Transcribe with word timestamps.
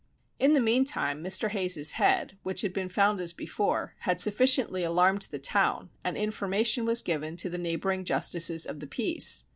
In 0.39 0.53
the 0.53 0.59
meantime 0.59 1.23
Mr. 1.23 1.49
Hayes's 1.51 1.91
head, 1.91 2.35
which 2.41 2.61
had 2.61 2.73
been 2.73 2.89
found 2.89 3.21
as 3.21 3.33
before, 3.33 3.93
had 3.99 4.19
sufficiently 4.19 4.83
alarmed 4.83 5.27
the 5.29 5.37
town, 5.37 5.91
and 6.03 6.17
information 6.17 6.85
was 6.85 7.03
given 7.03 7.35
to 7.35 7.51
the 7.51 7.59
neighbouring 7.59 8.03
justices 8.03 8.65
of 8.65 8.79
the 8.79 8.87
peace. 8.87 9.45